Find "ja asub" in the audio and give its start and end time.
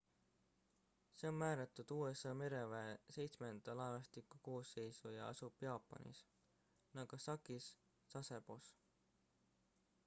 5.19-5.61